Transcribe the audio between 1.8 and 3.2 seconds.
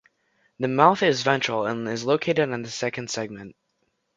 is located on the second